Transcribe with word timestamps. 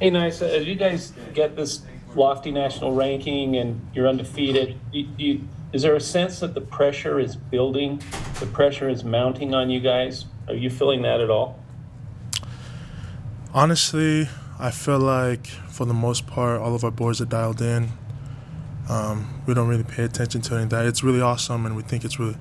Hey, 0.00 0.10
nice. 0.10 0.40
As 0.42 0.64
you 0.64 0.76
guys 0.76 1.12
get 1.34 1.56
this 1.56 1.82
lofty 2.14 2.52
national 2.52 2.94
ranking 2.94 3.56
and 3.56 3.80
you're 3.92 4.06
undefeated, 4.06 4.78
you, 4.92 5.08
you, 5.16 5.48
is 5.72 5.82
there 5.82 5.96
a 5.96 6.00
sense 6.00 6.38
that 6.38 6.54
the 6.54 6.60
pressure 6.60 7.18
is 7.18 7.34
building? 7.34 8.00
The 8.38 8.46
pressure 8.46 8.88
is 8.88 9.02
mounting 9.02 9.54
on 9.54 9.70
you 9.70 9.80
guys? 9.80 10.26
Are 10.46 10.54
you 10.54 10.70
feeling 10.70 11.02
that 11.02 11.20
at 11.20 11.30
all? 11.30 11.58
Honestly, 13.52 14.28
I 14.60 14.70
feel 14.70 15.00
like 15.00 15.48
for 15.48 15.84
the 15.84 15.94
most 15.94 16.28
part, 16.28 16.60
all 16.60 16.76
of 16.76 16.84
our 16.84 16.92
boards 16.92 17.20
are 17.20 17.26
dialed 17.26 17.60
in. 17.60 17.88
Um, 18.88 19.42
we 19.48 19.54
don't 19.54 19.66
really 19.66 19.82
pay 19.82 20.04
attention 20.04 20.42
to 20.42 20.54
any 20.54 20.62
of 20.62 20.70
that. 20.70 20.86
It's 20.86 21.02
really 21.02 21.20
awesome, 21.20 21.66
and 21.66 21.74
we 21.74 21.82
think 21.82 22.04
it's 22.04 22.20
really, 22.20 22.36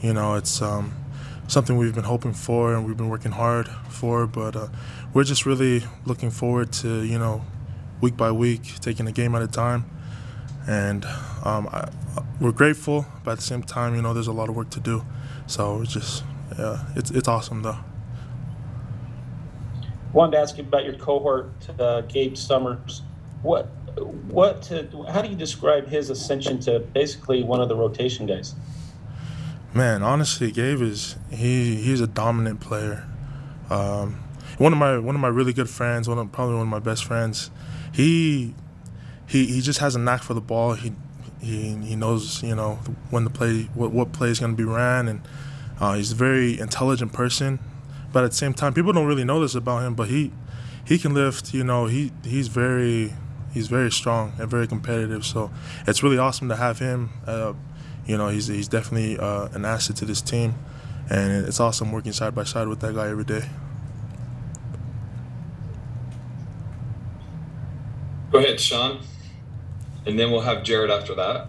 you 0.00 0.14
know, 0.14 0.36
it's 0.36 0.62
um, 0.62 0.94
something 1.48 1.76
we've 1.76 1.94
been 1.94 2.04
hoping 2.04 2.32
for 2.32 2.74
and 2.74 2.86
we've 2.86 2.96
been 2.96 3.08
working 3.08 3.32
hard 3.32 3.68
for. 3.88 4.26
But 4.26 4.56
uh, 4.56 4.68
we're 5.12 5.24
just 5.24 5.46
really 5.46 5.84
looking 6.04 6.30
forward 6.30 6.72
to, 6.74 7.02
you 7.02 7.18
know, 7.18 7.44
week 8.00 8.16
by 8.16 8.32
week, 8.32 8.80
taking 8.80 9.06
a 9.06 9.12
game 9.12 9.34
at 9.34 9.42
a 9.42 9.46
time. 9.46 9.84
And 10.66 11.04
um, 11.44 11.68
I, 11.70 11.90
we're 12.40 12.52
grateful, 12.52 13.06
but 13.22 13.32
at 13.32 13.36
the 13.38 13.44
same 13.44 13.62
time, 13.62 13.94
you 13.94 14.02
know, 14.02 14.14
there's 14.14 14.26
a 14.26 14.32
lot 14.32 14.48
of 14.48 14.56
work 14.56 14.70
to 14.70 14.80
do. 14.80 15.04
So 15.46 15.82
it's 15.82 15.92
just, 15.92 16.24
yeah, 16.58 16.84
it's 16.96 17.10
it's 17.10 17.28
awesome 17.28 17.62
though. 17.62 17.78
Wanted 20.12 20.32
to 20.32 20.38
ask 20.38 20.56
you 20.56 20.64
about 20.64 20.84
your 20.84 20.94
cohort, 20.94 21.52
uh, 21.78 22.02
Gabe 22.02 22.36
Summers. 22.36 23.02
What, 23.42 23.66
what, 24.28 24.70
uh, 24.70 24.84
how 25.10 25.22
do 25.22 25.28
you 25.28 25.36
describe 25.36 25.88
his 25.88 26.08
ascension 26.08 26.60
to 26.60 26.78
basically 26.78 27.42
one 27.42 27.60
of 27.60 27.68
the 27.68 27.76
rotation 27.76 28.24
guys? 28.24 28.54
Man, 29.74 30.04
honestly, 30.04 30.52
Gabe 30.52 30.82
is 30.82 31.16
he 31.30 31.74
he's 31.74 32.00
a 32.00 32.06
dominant 32.06 32.60
player. 32.60 33.08
Um, 33.68 34.22
one 34.56 34.72
of 34.72 34.78
my 34.78 34.98
one 34.98 35.16
of 35.16 35.20
my 35.20 35.26
really 35.26 35.52
good 35.52 35.68
friends, 35.68 36.08
one 36.08 36.16
of 36.16 36.30
probably 36.30 36.54
one 36.54 36.62
of 36.62 36.68
my 36.68 36.78
best 36.78 37.04
friends. 37.04 37.50
He 37.92 38.54
he 39.26 39.46
he 39.46 39.60
just 39.60 39.80
has 39.80 39.96
a 39.96 39.98
knack 39.98 40.22
for 40.22 40.32
the 40.32 40.40
ball. 40.40 40.74
He 40.74 40.92
he 41.40 41.74
he 41.74 41.96
knows 41.96 42.40
you 42.44 42.54
know 42.54 42.76
when 43.10 43.24
the 43.24 43.30
play 43.30 43.64
what 43.74 43.90
what 43.90 44.12
play 44.12 44.28
is 44.28 44.38
going 44.38 44.52
to 44.52 44.56
be 44.56 44.62
ran, 44.62 45.08
and 45.08 45.22
uh, 45.80 45.94
he's 45.94 46.12
a 46.12 46.14
very 46.14 46.56
intelligent 46.60 47.12
person. 47.12 47.58
But 48.12 48.22
at 48.22 48.30
the 48.30 48.36
same 48.36 48.54
time, 48.54 48.74
people 48.74 48.92
don't 48.92 49.06
really 49.06 49.24
know 49.24 49.40
this 49.40 49.56
about 49.56 49.82
him. 49.82 49.94
But 49.94 50.06
he 50.06 50.30
he 50.84 50.98
can 50.98 51.14
lift. 51.14 51.52
You 51.52 51.64
know 51.64 51.86
he 51.86 52.12
he's 52.22 52.46
very 52.46 53.12
he's 53.52 53.66
very 53.66 53.90
strong 53.90 54.34
and 54.38 54.48
very 54.48 54.68
competitive. 54.68 55.26
So 55.26 55.50
it's 55.84 56.00
really 56.00 56.18
awesome 56.18 56.48
to 56.48 56.54
have 56.54 56.78
him. 56.78 57.10
Uh, 57.26 57.54
you 58.06 58.16
know 58.16 58.28
he's 58.28 58.46
he's 58.46 58.68
definitely 58.68 59.18
uh, 59.18 59.48
an 59.52 59.64
asset 59.64 59.96
to 59.96 60.04
this 60.04 60.20
team, 60.20 60.54
and 61.10 61.46
it's 61.46 61.60
awesome 61.60 61.92
working 61.92 62.12
side 62.12 62.34
by 62.34 62.44
side 62.44 62.68
with 62.68 62.80
that 62.80 62.94
guy 62.94 63.08
every 63.08 63.24
day. 63.24 63.48
Go 68.30 68.38
ahead, 68.38 68.60
Sean 68.60 69.00
and 70.06 70.18
then 70.18 70.30
we'll 70.30 70.40
have 70.42 70.62
Jared 70.62 70.90
after 70.90 71.14
that. 71.14 71.48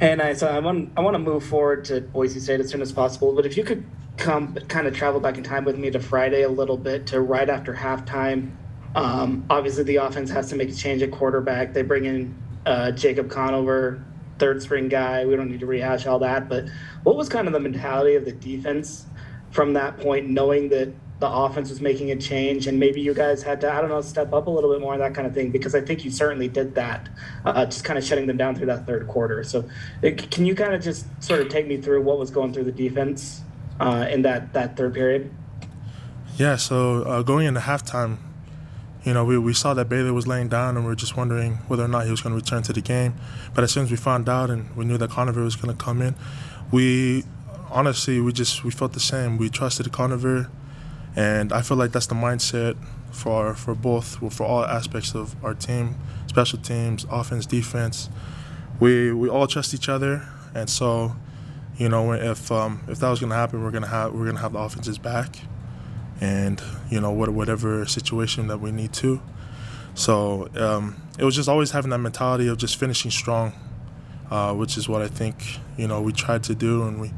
Hey, 0.00 0.14
nice. 0.16 0.42
I 0.42 0.58
want 0.58 0.92
I 0.96 1.00
want 1.00 1.14
to 1.14 1.18
move 1.18 1.44
forward 1.44 1.84
to 1.86 2.00
Boise 2.00 2.40
State 2.40 2.60
as 2.60 2.70
soon 2.70 2.82
as 2.82 2.92
possible. 2.92 3.34
But 3.34 3.46
if 3.46 3.56
you 3.56 3.64
could 3.64 3.84
come, 4.16 4.54
kind 4.68 4.86
of 4.86 4.96
travel 4.96 5.20
back 5.20 5.38
in 5.38 5.44
time 5.44 5.64
with 5.64 5.78
me 5.78 5.90
to 5.90 6.00
Friday 6.00 6.42
a 6.42 6.48
little 6.48 6.76
bit 6.76 7.06
to 7.08 7.20
right 7.20 7.48
after 7.48 7.74
halftime. 7.74 8.50
Um, 8.94 9.44
obviously, 9.48 9.84
the 9.84 9.96
offense 9.96 10.30
has 10.30 10.48
to 10.50 10.56
make 10.56 10.68
a 10.68 10.74
change 10.74 11.02
at 11.02 11.12
quarterback. 11.12 11.72
They 11.72 11.82
bring 11.82 12.04
in 12.04 12.34
uh, 12.66 12.90
Jacob 12.92 13.30
Conover, 13.30 14.04
third 14.38 14.62
string 14.62 14.88
guy. 14.88 15.24
We 15.24 15.36
don't 15.36 15.50
need 15.50 15.60
to 15.60 15.66
rehash 15.66 16.06
all 16.06 16.18
that. 16.20 16.48
But 16.48 16.66
what 17.02 17.16
was 17.16 17.28
kind 17.28 17.46
of 17.46 17.52
the 17.52 17.60
mentality 17.60 18.14
of 18.14 18.24
the 18.24 18.32
defense 18.32 19.06
from 19.50 19.74
that 19.74 19.98
point, 19.98 20.28
knowing 20.28 20.68
that 20.70 20.92
the 21.22 21.30
offense 21.30 21.70
was 21.70 21.80
making 21.80 22.10
a 22.10 22.16
change 22.16 22.66
and 22.66 22.80
maybe 22.80 23.00
you 23.00 23.14
guys 23.14 23.44
had 23.44 23.60
to 23.60 23.72
i 23.72 23.80
don't 23.80 23.88
know 23.88 24.00
step 24.00 24.32
up 24.32 24.48
a 24.48 24.50
little 24.50 24.72
bit 24.72 24.80
more 24.80 24.98
that 24.98 25.14
kind 25.14 25.24
of 25.24 25.32
thing 25.32 25.52
because 25.52 25.72
i 25.72 25.80
think 25.80 26.04
you 26.04 26.10
certainly 26.10 26.48
did 26.48 26.74
that 26.74 27.08
uh, 27.44 27.64
just 27.64 27.84
kind 27.84 27.96
of 27.96 28.04
shutting 28.04 28.26
them 28.26 28.36
down 28.36 28.56
through 28.56 28.66
that 28.66 28.84
third 28.86 29.06
quarter 29.06 29.44
so 29.44 29.64
it, 30.02 30.32
can 30.32 30.44
you 30.44 30.52
kind 30.52 30.74
of 30.74 30.82
just 30.82 31.06
sort 31.22 31.38
of 31.38 31.48
take 31.48 31.68
me 31.68 31.76
through 31.80 32.02
what 32.02 32.18
was 32.18 32.28
going 32.28 32.52
through 32.52 32.64
the 32.64 32.72
defense 32.72 33.42
uh, 33.78 34.04
in 34.10 34.22
that 34.22 34.52
that 34.52 34.76
third 34.76 34.92
period 34.92 35.32
yeah 36.38 36.56
so 36.56 37.04
uh, 37.04 37.22
going 37.22 37.46
into 37.46 37.60
halftime 37.60 38.18
you 39.04 39.12
know, 39.12 39.24
we, 39.24 39.36
we 39.38 39.52
saw 39.52 39.74
that 39.74 39.88
Baylor 39.88 40.12
was 40.12 40.26
laying 40.26 40.48
down 40.48 40.76
and 40.76 40.84
we 40.84 40.90
were 40.90 40.96
just 40.96 41.16
wondering 41.16 41.54
whether 41.68 41.84
or 41.84 41.88
not 41.88 42.04
he 42.04 42.10
was 42.10 42.20
going 42.20 42.32
to 42.32 42.36
return 42.36 42.62
to 42.64 42.72
the 42.72 42.80
game. 42.80 43.14
But 43.54 43.64
as 43.64 43.72
soon 43.72 43.84
as 43.84 43.90
we 43.90 43.96
found 43.96 44.28
out 44.28 44.50
and 44.50 44.74
we 44.76 44.84
knew 44.84 44.96
that 44.98 45.10
Conover 45.10 45.42
was 45.42 45.56
going 45.56 45.76
to 45.76 45.84
come 45.84 46.00
in, 46.00 46.14
we 46.70 47.24
honestly, 47.70 48.20
we 48.20 48.32
just 48.32 48.64
we 48.64 48.70
felt 48.70 48.92
the 48.92 49.00
same. 49.00 49.38
We 49.38 49.48
trusted 49.48 49.90
Conover 49.92 50.50
and 51.16 51.52
I 51.52 51.62
feel 51.62 51.76
like 51.76 51.92
that's 51.92 52.06
the 52.06 52.14
mindset 52.14 52.76
for 53.10 53.54
for 53.54 53.74
both 53.74 54.18
for 54.34 54.44
all 54.44 54.64
aspects 54.64 55.14
of 55.14 55.34
our 55.44 55.54
team, 55.54 55.96
special 56.26 56.58
teams, 56.58 57.04
offense, 57.10 57.46
defense. 57.46 58.08
We 58.80 59.12
we 59.12 59.28
all 59.28 59.46
trust 59.46 59.74
each 59.74 59.88
other, 59.88 60.26
and 60.54 60.68
so 60.68 61.14
you 61.76 61.88
know 61.88 62.12
if 62.12 62.50
um, 62.50 62.80
if 62.88 62.98
that 63.00 63.10
was 63.10 63.20
going 63.20 63.30
to 63.30 63.36
happen, 63.36 63.62
we're 63.62 63.70
gonna 63.70 63.86
have 63.86 64.12
we're 64.12 64.26
gonna 64.26 64.40
have 64.40 64.54
the 64.54 64.58
offenses 64.58 64.98
back, 64.98 65.36
and 66.22 66.62
you 66.88 67.00
know 67.00 67.10
whatever 67.10 67.84
situation 67.84 68.46
that 68.46 68.60
we 68.60 68.70
need 68.70 68.92
to. 68.92 69.20
So 69.94 70.48
um, 70.54 71.02
it 71.18 71.24
was 71.24 71.34
just 71.34 71.48
always 71.48 71.72
having 71.72 71.90
that 71.90 71.98
mentality 71.98 72.46
of 72.46 72.58
just 72.58 72.78
finishing 72.78 73.10
strong, 73.10 73.52
uh, 74.30 74.54
which 74.54 74.78
is 74.78 74.88
what 74.88 75.02
I 75.02 75.08
think 75.08 75.58
you 75.76 75.88
know 75.88 76.00
we 76.00 76.12
tried 76.12 76.44
to 76.44 76.54
do, 76.54 76.84
and 76.84 77.00
we 77.00 77.10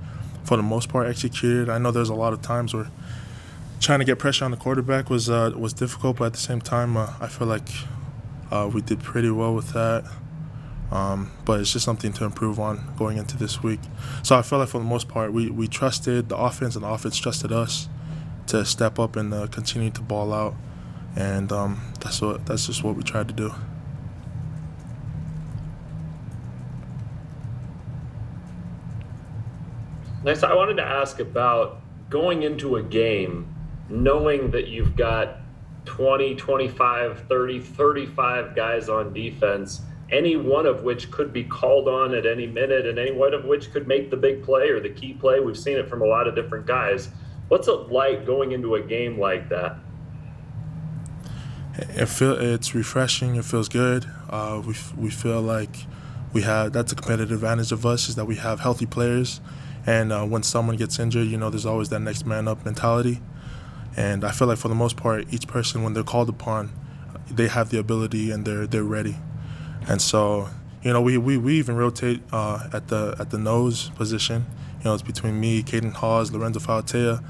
for 0.44 0.56
the 0.56 0.62
most 0.62 0.88
part 0.88 1.06
executed. 1.06 1.68
I 1.68 1.76
know 1.76 1.90
there's 1.90 2.08
a 2.08 2.14
lot 2.14 2.32
of 2.32 2.40
times 2.40 2.72
where 2.72 2.90
trying 3.78 3.98
to 3.98 4.06
get 4.06 4.18
pressure 4.18 4.46
on 4.46 4.50
the 4.50 4.56
quarterback 4.56 5.10
was 5.10 5.28
uh, 5.28 5.52
was 5.54 5.74
difficult, 5.74 6.16
but 6.16 6.24
at 6.24 6.32
the 6.32 6.40
same 6.40 6.62
time, 6.62 6.96
uh, 6.96 7.12
I 7.20 7.28
feel 7.28 7.46
like 7.46 7.68
uh, 8.50 8.70
we 8.72 8.80
did 8.80 9.00
pretty 9.00 9.30
well 9.30 9.54
with 9.54 9.74
that. 9.74 10.04
Um, 10.90 11.32
but 11.44 11.60
it's 11.60 11.72
just 11.72 11.84
something 11.84 12.12
to 12.12 12.24
improve 12.24 12.60
on 12.60 12.94
going 12.96 13.16
into 13.16 13.36
this 13.36 13.62
week. 13.62 13.80
So 14.22 14.36
I 14.36 14.42
feel 14.42 14.60
like 14.60 14.68
for 14.68 14.78
the 14.78 14.84
most 14.84 15.08
part, 15.08 15.32
we, 15.32 15.50
we 15.50 15.66
trusted 15.66 16.28
the 16.28 16.36
offense, 16.36 16.76
and 16.76 16.84
the 16.84 16.88
offense 16.88 17.16
trusted 17.16 17.50
us 17.50 17.88
to 18.48 18.64
step 18.64 18.98
up 18.98 19.16
and 19.16 19.32
uh, 19.32 19.46
continue 19.46 19.90
to 19.90 20.00
ball 20.02 20.32
out, 20.32 20.54
and 21.16 21.50
um, 21.52 21.92
that's 22.00 22.20
what 22.20 22.46
that's 22.46 22.66
just 22.66 22.82
what 22.82 22.96
we 22.96 23.02
tried 23.02 23.28
to 23.28 23.34
do. 23.34 23.54
Next, 30.24 30.42
I 30.42 30.54
wanted 30.54 30.76
to 30.78 30.82
ask 30.82 31.20
about 31.20 31.82
going 32.08 32.44
into 32.44 32.76
a 32.76 32.82
game 32.82 33.54
knowing 33.90 34.50
that 34.52 34.68
you've 34.68 34.96
got 34.96 35.36
20, 35.84 36.34
25, 36.36 37.26
30, 37.28 37.60
35 37.60 38.56
guys 38.56 38.88
on 38.88 39.12
defense, 39.12 39.82
any 40.10 40.36
one 40.36 40.64
of 40.64 40.82
which 40.82 41.10
could 41.10 41.32
be 41.32 41.44
called 41.44 41.88
on 41.88 42.14
at 42.14 42.24
any 42.24 42.46
minute, 42.46 42.86
and 42.86 42.98
any 42.98 43.12
one 43.12 43.34
of 43.34 43.44
which 43.44 43.70
could 43.70 43.86
make 43.86 44.10
the 44.10 44.16
big 44.16 44.42
play 44.42 44.70
or 44.70 44.80
the 44.80 44.88
key 44.88 45.12
play. 45.12 45.40
We've 45.40 45.58
seen 45.58 45.76
it 45.76 45.88
from 45.88 46.00
a 46.00 46.06
lot 46.06 46.26
of 46.26 46.34
different 46.34 46.66
guys. 46.66 47.10
What's 47.48 47.68
it 47.68 47.90
like 47.90 48.26
going 48.26 48.52
into 48.52 48.74
a 48.74 48.80
game 48.80 49.18
like 49.18 49.48
that? 49.50 49.78
It 51.76 52.06
feel 52.06 52.32
it's 52.32 52.74
refreshing. 52.74 53.36
It 53.36 53.44
feels 53.44 53.68
good. 53.68 54.06
Uh, 54.30 54.62
we 54.64 54.74
we 54.96 55.10
feel 55.10 55.42
like 55.42 55.76
we 56.32 56.42
have 56.42 56.72
that's 56.72 56.92
a 56.92 56.94
competitive 56.94 57.32
advantage 57.32 57.72
of 57.72 57.84
us 57.84 58.08
is 58.08 58.14
that 58.14 58.26
we 58.26 58.36
have 58.36 58.60
healthy 58.60 58.86
players, 58.86 59.40
and 59.86 60.12
uh, 60.12 60.24
when 60.24 60.42
someone 60.42 60.76
gets 60.76 60.98
injured, 60.98 61.26
you 61.26 61.36
know, 61.36 61.50
there's 61.50 61.66
always 61.66 61.88
that 61.90 62.00
next 62.00 62.26
man 62.26 62.48
up 62.48 62.64
mentality. 62.64 63.20
And 63.96 64.24
I 64.24 64.32
feel 64.32 64.48
like 64.48 64.58
for 64.58 64.68
the 64.68 64.74
most 64.74 64.96
part, 64.96 65.32
each 65.32 65.46
person 65.46 65.82
when 65.82 65.94
they're 65.94 66.02
called 66.02 66.28
upon, 66.28 66.72
they 67.30 67.48
have 67.48 67.70
the 67.70 67.78
ability 67.78 68.30
and 68.30 68.44
they're 68.44 68.66
they're 68.66 68.82
ready. 68.82 69.16
And 69.86 70.00
so, 70.00 70.48
you 70.82 70.92
know, 70.92 71.02
we, 71.02 71.18
we, 71.18 71.36
we 71.36 71.58
even 71.58 71.76
rotate 71.76 72.22
uh, 72.32 72.68
at 72.72 72.88
the 72.88 73.16
at 73.18 73.30
the 73.30 73.38
nose 73.38 73.90
position. 73.90 74.46
Know, 74.84 74.92
it's 74.92 75.02
between 75.02 75.40
me, 75.40 75.62
Caden 75.62 75.94
Haws, 75.94 76.30
Lorenzo 76.30 76.60
Fauatea, 76.60 77.24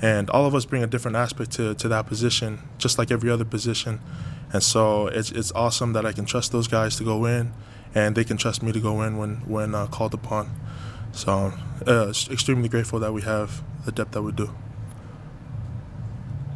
and 0.00 0.30
all 0.30 0.46
of 0.46 0.54
us 0.54 0.64
bring 0.64 0.84
a 0.84 0.86
different 0.86 1.16
aspect 1.16 1.50
to, 1.52 1.74
to 1.74 1.88
that 1.88 2.06
position, 2.06 2.60
just 2.78 2.98
like 2.98 3.10
every 3.10 3.30
other 3.30 3.44
position. 3.44 4.00
And 4.52 4.62
so 4.62 5.08
it's 5.08 5.30
it's 5.30 5.52
awesome 5.52 5.92
that 5.92 6.06
I 6.06 6.12
can 6.12 6.24
trust 6.24 6.52
those 6.52 6.68
guys 6.68 6.96
to 6.96 7.04
go 7.04 7.24
in, 7.24 7.52
and 7.94 8.16
they 8.16 8.24
can 8.24 8.36
trust 8.36 8.62
me 8.62 8.72
to 8.72 8.80
go 8.80 9.02
in 9.02 9.16
when 9.16 9.36
when 9.48 9.74
uh, 9.74 9.86
called 9.86 10.14
upon. 10.14 10.50
So, 11.12 11.52
uh, 11.86 12.12
extremely 12.30 12.68
grateful 12.68 13.00
that 13.00 13.12
we 13.12 13.22
have 13.22 13.62
the 13.84 13.92
depth 13.92 14.12
that 14.12 14.22
we 14.22 14.32
do. 14.32 14.50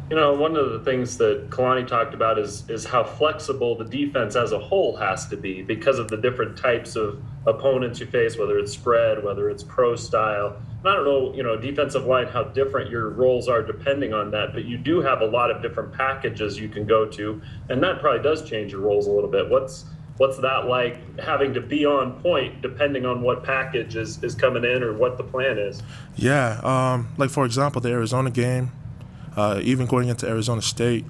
You 0.09 0.15
know, 0.15 0.35
one 0.35 0.55
of 0.55 0.71
the 0.71 0.79
things 0.81 1.17
that 1.17 1.49
Kalani 1.49 1.87
talked 1.87 2.13
about 2.13 2.37
is 2.37 2.69
is 2.69 2.85
how 2.85 3.03
flexible 3.03 3.75
the 3.75 3.85
defense 3.85 4.35
as 4.35 4.51
a 4.51 4.59
whole 4.59 4.95
has 4.97 5.27
to 5.29 5.37
be 5.37 5.63
because 5.63 5.97
of 5.97 6.09
the 6.09 6.17
different 6.17 6.57
types 6.57 6.95
of 6.95 7.23
opponents 7.47 7.99
you 7.99 8.05
face, 8.05 8.37
whether 8.37 8.59
it's 8.59 8.71
spread, 8.71 9.23
whether 9.23 9.49
it's 9.49 9.63
pro 9.63 9.95
style. 9.95 10.57
And 10.79 10.87
I 10.87 10.93
don't 10.93 11.05
know, 11.05 11.33
you 11.33 11.41
know, 11.41 11.57
defensive 11.57 12.05
line, 12.05 12.27
how 12.27 12.43
different 12.43 12.91
your 12.91 13.09
roles 13.09 13.47
are 13.47 13.63
depending 13.63 14.13
on 14.13 14.29
that, 14.29 14.53
but 14.53 14.65
you 14.65 14.77
do 14.77 15.01
have 15.01 15.21
a 15.21 15.25
lot 15.25 15.49
of 15.49 15.63
different 15.63 15.91
packages 15.91 16.59
you 16.59 16.69
can 16.69 16.85
go 16.85 17.07
to, 17.07 17.41
and 17.69 17.81
that 17.81 17.99
probably 17.99 18.21
does 18.21 18.47
change 18.47 18.73
your 18.73 18.81
roles 18.81 19.07
a 19.07 19.11
little 19.11 19.29
bit. 19.29 19.49
What's 19.49 19.85
what's 20.17 20.37
that 20.37 20.67
like 20.67 21.19
having 21.19 21.51
to 21.55 21.61
be 21.61 21.83
on 21.83 22.21
point 22.21 22.61
depending 22.61 23.07
on 23.07 23.21
what 23.21 23.43
package 23.43 23.95
is, 23.95 24.23
is 24.23 24.35
coming 24.35 24.63
in 24.63 24.83
or 24.83 24.93
what 24.93 25.17
the 25.17 25.23
plan 25.23 25.57
is? 25.57 25.81
Yeah, 26.15 26.59
um, 26.63 27.09
like 27.17 27.31
for 27.31 27.43
example, 27.43 27.81
the 27.81 27.89
Arizona 27.89 28.29
game 28.29 28.71
Uh, 29.35 29.59
even 29.63 29.85
going 29.85 30.07
into 30.09 30.27
Arizona 30.27 30.61
State, 30.61 31.05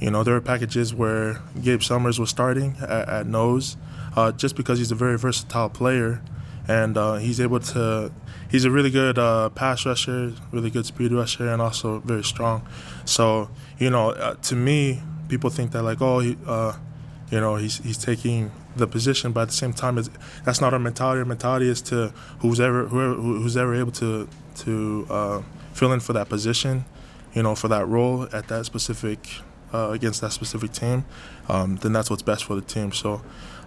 you 0.00 0.10
know, 0.10 0.22
there 0.22 0.34
were 0.34 0.40
packages 0.40 0.94
where 0.94 1.40
Gabe 1.62 1.82
Summers 1.82 2.18
was 2.18 2.30
starting 2.30 2.76
at, 2.80 3.08
at 3.08 3.26
nose, 3.26 3.76
uh, 4.16 4.32
just 4.32 4.56
because 4.56 4.78
he's 4.78 4.90
a 4.90 4.94
very 4.94 5.18
versatile 5.18 5.70
player, 5.70 6.22
and 6.68 6.96
uh, 6.96 7.14
he's 7.14 7.40
able 7.40 7.60
to. 7.60 8.12
He's 8.50 8.64
a 8.64 8.70
really 8.70 8.90
good 8.90 9.18
uh, 9.18 9.48
pass 9.50 9.84
rusher, 9.84 10.32
really 10.52 10.70
good 10.70 10.86
speed 10.86 11.12
rusher, 11.12 11.48
and 11.48 11.60
also 11.60 11.98
very 12.00 12.22
strong. 12.22 12.66
So, 13.04 13.50
you 13.78 13.90
know, 13.90 14.10
uh, 14.10 14.34
to 14.34 14.54
me, 14.54 15.02
people 15.28 15.50
think 15.50 15.72
that 15.72 15.82
like, 15.82 16.00
oh, 16.00 16.20
he, 16.20 16.36
uh, 16.46 16.74
you 17.30 17.40
know, 17.40 17.56
he's 17.56 17.78
he's 17.78 17.98
taking 17.98 18.52
the 18.76 18.86
position, 18.86 19.32
but 19.32 19.42
at 19.42 19.48
the 19.48 19.54
same 19.54 19.72
time, 19.72 20.00
that's 20.44 20.60
not 20.60 20.72
our 20.72 20.78
mentality. 20.78 21.18
Our 21.20 21.24
mentality 21.24 21.68
is 21.68 21.82
to 21.82 22.12
who's 22.40 22.60
ever 22.60 22.86
whoever, 22.86 23.14
who's 23.14 23.56
ever 23.56 23.74
able 23.74 23.92
to 23.92 24.28
to 24.56 25.06
uh, 25.10 25.42
fill 25.72 25.92
in 25.92 26.00
for 26.00 26.12
that 26.12 26.28
position, 26.28 26.84
you 27.34 27.42
know, 27.42 27.54
for 27.54 27.68
that 27.68 27.86
role 27.86 28.28
at 28.32 28.48
that 28.48 28.64
specific 28.66 29.18
uh, 29.72 29.90
against 29.90 30.20
that 30.20 30.32
specific 30.32 30.72
team, 30.72 31.04
um, 31.48 31.76
then 31.76 31.92
that's 31.92 32.08
what's 32.08 32.22
best 32.22 32.44
for 32.44 32.54
the 32.54 32.62
team. 32.62 32.92
So, 32.92 33.22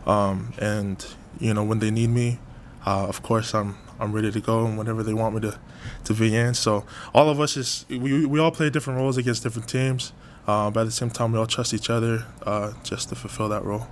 um, 0.05 0.53
and 0.57 1.05
you 1.39 1.53
know, 1.53 1.63
when 1.63 1.79
they 1.79 1.91
need 1.91 2.09
me, 2.09 2.39
uh, 2.85 3.05
of 3.07 3.21
course, 3.21 3.53
I'm 3.53 3.77
I'm 3.99 4.13
ready 4.13 4.31
to 4.31 4.39
go 4.39 4.65
and 4.65 4.77
whenever 4.77 5.03
they 5.03 5.13
want 5.13 5.35
me 5.35 5.41
to 5.41 5.59
to 6.05 6.13
be 6.13 6.35
in. 6.35 6.53
So 6.53 6.85
all 7.13 7.29
of 7.29 7.39
us 7.39 7.57
is 7.57 7.85
we 7.89 8.25
we 8.25 8.39
all 8.39 8.51
play 8.51 8.69
different 8.69 8.99
roles 8.99 9.17
against 9.17 9.43
different 9.43 9.67
teams, 9.67 10.13
uh, 10.47 10.71
but 10.71 10.81
at 10.81 10.85
the 10.85 10.91
same 10.91 11.09
time, 11.09 11.33
we 11.33 11.39
all 11.39 11.47
trust 11.47 11.73
each 11.73 11.89
other 11.89 12.25
uh, 12.43 12.73
just 12.83 13.09
to 13.09 13.15
fulfill 13.15 13.49
that 13.49 13.63
role. 13.65 13.87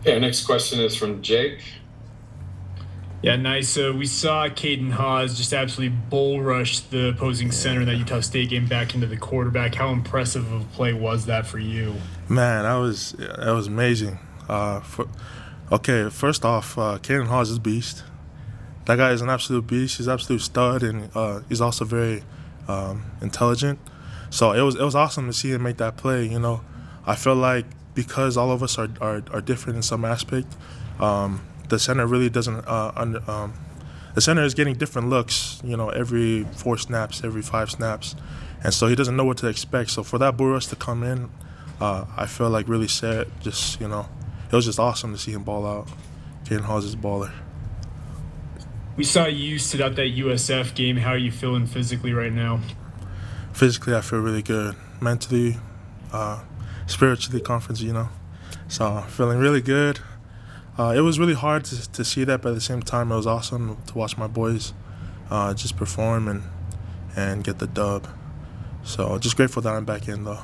Okay, 0.00 0.18
next 0.18 0.46
question 0.46 0.80
is 0.80 0.96
from 0.96 1.20
Jake. 1.20 1.62
Yeah, 3.22 3.36
nice. 3.36 3.76
Uh, 3.76 3.92
we 3.94 4.06
saw 4.06 4.48
Caden 4.48 4.92
Haws 4.92 5.36
just 5.36 5.52
absolutely 5.52 5.94
bull 6.08 6.40
rush 6.40 6.80
the 6.80 7.08
opposing 7.08 7.52
center 7.52 7.82
in 7.82 7.86
that 7.86 7.96
Utah 7.96 8.20
State 8.20 8.48
game 8.48 8.66
back 8.66 8.94
into 8.94 9.06
the 9.06 9.18
quarterback. 9.18 9.74
How 9.74 9.90
impressive 9.90 10.50
of 10.50 10.62
a 10.62 10.64
play 10.76 10.94
was 10.94 11.26
that 11.26 11.46
for 11.46 11.58
you? 11.58 11.96
Man, 12.30 12.62
that 12.62 12.76
was 12.76 13.12
that 13.12 13.52
was 13.52 13.66
amazing. 13.66 14.18
Uh, 14.48 14.80
for, 14.80 15.06
okay, 15.70 16.08
first 16.08 16.46
off, 16.46 16.78
uh, 16.78 16.98
Caden 17.02 17.26
Haws 17.26 17.50
is 17.50 17.58
a 17.58 17.60
beast. 17.60 18.04
That 18.86 18.96
guy 18.96 19.12
is 19.12 19.20
an 19.20 19.28
absolute 19.28 19.66
beast. 19.66 19.98
He's 19.98 20.06
an 20.06 20.14
absolute 20.14 20.40
stud, 20.40 20.82
and 20.82 21.10
uh, 21.14 21.40
he's 21.48 21.60
also 21.60 21.84
very 21.84 22.22
um, 22.68 23.04
intelligent. 23.20 23.78
So 24.30 24.52
it 24.52 24.62
was 24.62 24.76
it 24.76 24.82
was 24.82 24.94
awesome 24.94 25.26
to 25.26 25.34
see 25.34 25.50
him 25.52 25.62
make 25.62 25.76
that 25.76 25.98
play. 25.98 26.24
You 26.24 26.38
know, 26.38 26.62
I 27.04 27.16
feel 27.16 27.34
like 27.34 27.66
because 27.94 28.38
all 28.38 28.50
of 28.50 28.62
us 28.62 28.78
are 28.78 28.88
are, 28.98 29.22
are 29.30 29.42
different 29.42 29.76
in 29.76 29.82
some 29.82 30.06
aspect. 30.06 30.56
Um, 30.98 31.42
the 31.70 31.78
center 31.78 32.06
really 32.06 32.28
doesn't. 32.28 32.66
Uh, 32.66 32.92
under, 32.94 33.30
um, 33.30 33.54
the 34.14 34.20
center 34.20 34.42
is 34.42 34.54
getting 34.54 34.74
different 34.74 35.08
looks, 35.08 35.60
you 35.64 35.76
know, 35.76 35.88
every 35.88 36.44
four 36.52 36.76
snaps, 36.76 37.22
every 37.24 37.42
five 37.42 37.70
snaps, 37.70 38.16
and 38.62 38.74
so 38.74 38.88
he 38.88 38.94
doesn't 38.94 39.16
know 39.16 39.24
what 39.24 39.38
to 39.38 39.46
expect. 39.46 39.90
So 39.90 40.02
for 40.02 40.18
that 40.18 40.36
bull 40.36 40.50
rush 40.50 40.66
to 40.66 40.76
come 40.76 41.02
in, 41.02 41.30
uh, 41.80 42.04
I 42.16 42.26
feel 42.26 42.50
like 42.50 42.68
really 42.68 42.88
set. 42.88 43.28
Just 43.40 43.80
you 43.80 43.88
know, 43.88 44.06
it 44.50 44.54
was 44.54 44.66
just 44.66 44.78
awesome 44.78 45.12
to 45.12 45.18
see 45.18 45.32
him 45.32 45.44
ball 45.44 45.66
out. 45.66 45.88
Caden 46.44 46.62
Haws 46.62 46.84
is 46.84 46.96
baller. 46.96 47.32
We 48.96 49.04
saw 49.04 49.26
you 49.26 49.58
sit 49.58 49.80
out 49.80 49.94
that 49.96 50.14
USF 50.14 50.74
game. 50.74 50.96
How 50.96 51.10
are 51.10 51.18
you 51.18 51.30
feeling 51.30 51.66
physically 51.66 52.12
right 52.12 52.32
now? 52.32 52.60
Physically, 53.52 53.94
I 53.94 54.00
feel 54.00 54.18
really 54.18 54.42
good. 54.42 54.74
Mentally, 55.00 55.56
uh, 56.12 56.42
spiritually, 56.86 57.40
conference, 57.40 57.80
you 57.80 57.92
know. 57.92 58.08
So 58.68 59.00
feeling 59.08 59.38
really 59.38 59.60
good. 59.60 60.00
Uh, 60.80 60.94
it 60.96 61.02
was 61.02 61.18
really 61.18 61.34
hard 61.34 61.62
to, 61.62 61.92
to 61.92 62.02
see 62.02 62.24
that, 62.24 62.40
but 62.40 62.48
at 62.48 62.54
the 62.54 62.60
same 62.60 62.80
time, 62.80 63.12
it 63.12 63.16
was 63.16 63.26
awesome 63.26 63.76
to 63.84 63.98
watch 63.98 64.16
my 64.16 64.26
boys 64.26 64.72
uh, 65.30 65.52
just 65.52 65.76
perform 65.76 66.26
and 66.26 66.42
and 67.14 67.44
get 67.44 67.58
the 67.58 67.66
dub. 67.66 68.08
So 68.82 69.18
just 69.18 69.36
grateful 69.36 69.60
that 69.60 69.74
I'm 69.74 69.84
back 69.84 70.08
in 70.08 70.24
though. 70.24 70.40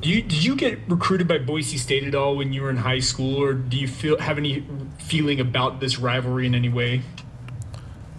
Do 0.00 0.10
you, 0.10 0.22
did 0.22 0.44
you 0.44 0.54
get 0.54 0.78
recruited 0.86 1.26
by 1.26 1.38
Boise 1.38 1.76
State 1.76 2.04
at 2.04 2.14
all 2.14 2.36
when 2.36 2.52
you 2.52 2.62
were 2.62 2.70
in 2.70 2.76
high 2.76 3.00
school, 3.00 3.42
or 3.42 3.52
do 3.52 3.76
you 3.76 3.88
feel 3.88 4.16
have 4.20 4.38
any 4.38 4.64
feeling 4.98 5.40
about 5.40 5.80
this 5.80 5.98
rivalry 5.98 6.46
in 6.46 6.54
any 6.54 6.68
way? 6.68 7.02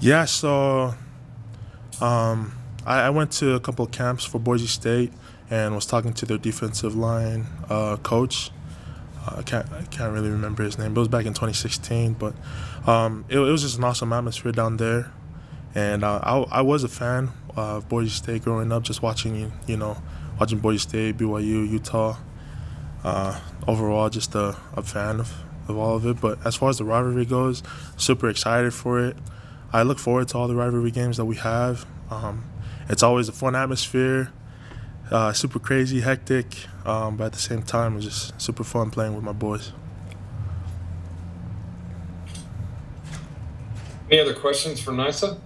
Yeah, 0.01 0.25
so 0.25 0.93
um, 2.01 2.51
I, 2.85 3.03
I, 3.03 3.09
went 3.11 3.31
to 3.33 3.53
a 3.53 3.61
couple 3.61 3.85
of 3.85 3.91
camps 3.91 4.25
for 4.25 4.39
Boise 4.39 4.67
State 4.67 5.13
and 5.49 5.73
was 5.73 5.85
talking 5.85 6.11
to 6.11 6.25
their 6.25 6.37
defensive 6.37 6.95
line 6.95 7.47
uh, 7.69 7.95
coach 7.97 8.51
I 9.35 9.41
can't 9.43 9.71
I 9.71 9.83
can't 9.83 10.13
really 10.13 10.29
remember 10.29 10.63
his 10.63 10.77
name. 10.77 10.93
But 10.93 11.01
It 11.01 11.03
was 11.03 11.07
back 11.09 11.25
in 11.25 11.33
2016, 11.33 12.13
but 12.13 12.33
um, 12.87 13.25
it, 13.29 13.37
it, 13.37 13.51
was 13.51 13.61
just 13.61 13.77
an 13.77 13.83
awesome 13.83 14.13
atmosphere 14.13 14.51
down 14.51 14.77
there, 14.77 15.11
and 15.75 16.03
uh, 16.03 16.19
I 16.23 16.59
I 16.59 16.61
was 16.61 16.83
a 16.83 16.87
fan 16.87 17.31
of 17.55 17.89
Boise 17.89 18.09
State 18.09 18.43
growing 18.43 18.71
up, 18.71 18.83
just 18.83 19.01
watching 19.01 19.51
you 19.67 19.77
know 19.77 19.97
watching 20.39 20.59
Boise 20.59 20.79
State, 20.79 21.17
BYU, 21.17 21.69
Utah. 21.69 22.17
Uh, 23.03 23.39
overall, 23.67 24.09
just 24.09 24.33
a, 24.35 24.57
a 24.73 24.81
fan 24.81 25.19
of, 25.19 25.31
of 25.69 25.77
all 25.77 25.95
of 25.95 26.05
it. 26.05 26.19
But 26.19 26.45
as 26.45 26.55
far 26.55 26.69
as 26.69 26.77
the 26.77 26.83
rivalry 26.83 27.25
goes, 27.25 27.63
super 27.95 28.27
excited 28.27 28.73
for 28.73 28.99
it. 28.99 29.15
I 29.71 29.83
look 29.83 29.99
forward 29.99 30.27
to 30.29 30.37
all 30.37 30.47
the 30.47 30.55
rivalry 30.55 30.91
games 30.91 31.17
that 31.17 31.25
we 31.25 31.35
have. 31.37 31.85
Um, 32.09 32.43
it's 32.89 33.03
always 33.03 33.29
a 33.29 33.31
fun 33.31 33.55
atmosphere 33.55 34.31
uh, 35.11 35.33
super 35.33 35.59
crazy, 35.59 36.01
hectic, 36.01 36.67
um, 36.85 37.17
but 37.17 37.25
at 37.25 37.33
the 37.33 37.39
same 37.39 37.63
time, 37.63 37.93
it 37.93 37.95
was 37.97 38.05
just 38.05 38.41
super 38.41 38.63
fun 38.63 38.91
playing 38.91 39.15
with 39.15 39.23
my 39.23 39.33
boys. 39.33 39.71
Any 44.09 44.21
other 44.21 44.33
questions 44.33 44.79
for 44.79 44.91
Nysa? 44.91 45.39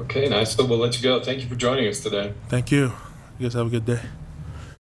Okay, 0.00 0.28
Nysa, 0.28 0.68
we'll 0.68 0.78
let 0.78 0.96
you 0.96 1.02
go. 1.02 1.22
Thank 1.22 1.42
you 1.42 1.48
for 1.48 1.54
joining 1.54 1.86
us 1.88 2.00
today. 2.00 2.34
Thank 2.48 2.72
you. 2.72 2.92
You 3.38 3.46
guys 3.46 3.54
have 3.54 3.66
a 3.66 3.70
good 3.70 3.86
day. 3.86 4.00